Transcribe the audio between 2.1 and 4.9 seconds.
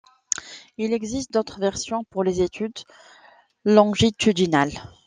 les études longitudinales.